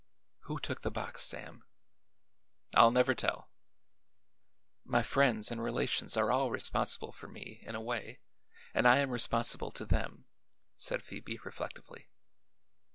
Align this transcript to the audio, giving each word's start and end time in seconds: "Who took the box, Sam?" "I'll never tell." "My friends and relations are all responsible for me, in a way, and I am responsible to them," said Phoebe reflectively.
"Who 0.45 0.57
took 0.57 0.81
the 0.81 0.89
box, 0.89 1.23
Sam?" 1.23 1.63
"I'll 2.73 2.89
never 2.89 3.13
tell." 3.13 3.51
"My 4.83 5.03
friends 5.03 5.51
and 5.51 5.61
relations 5.61 6.17
are 6.17 6.31
all 6.31 6.49
responsible 6.49 7.11
for 7.11 7.27
me, 7.27 7.59
in 7.61 7.75
a 7.75 7.81
way, 7.81 8.17
and 8.73 8.87
I 8.87 8.97
am 8.97 9.11
responsible 9.11 9.69
to 9.73 9.85
them," 9.85 10.25
said 10.75 11.03
Phoebe 11.03 11.37
reflectively. 11.45 12.09